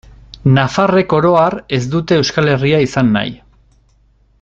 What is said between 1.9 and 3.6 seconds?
dute Euskal Herria izan nahi.